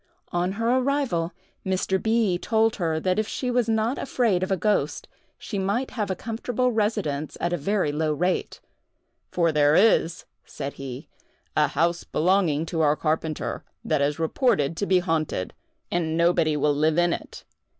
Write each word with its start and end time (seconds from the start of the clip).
On 0.31 0.53
her 0.53 0.77
arrival 0.79 1.31
Mr. 1.63 2.01
B. 2.01 2.39
told 2.39 2.77
her 2.77 2.99
that 2.99 3.19
if 3.19 3.27
she 3.27 3.51
was 3.51 3.69
not 3.69 3.99
afraid 3.99 4.41
of 4.41 4.49
a 4.49 4.57
ghost, 4.57 5.07
she 5.37 5.59
might 5.59 5.91
have 5.91 6.09
a 6.09 6.15
comfortable 6.15 6.71
residence 6.71 7.37
at 7.39 7.53
a 7.53 7.55
very 7.57 7.91
low 7.91 8.11
rate, 8.11 8.59
"For 9.29 9.51
there 9.51 9.75
is," 9.75 10.25
said 10.43 10.73
he, 10.81 11.07
"a 11.55 11.67
house 11.67 12.03
belonging 12.03 12.65
to 12.65 12.81
our 12.81 12.95
carpenter, 12.95 13.63
that 13.85 14.01
is 14.01 14.17
reported 14.17 14.75
to 14.77 14.87
be 14.87 14.97
haunted, 14.97 15.53
and 15.91 16.17
nobody 16.17 16.57
will 16.57 16.73
live 16.73 16.97
in 16.97 17.13
it. 17.13 17.43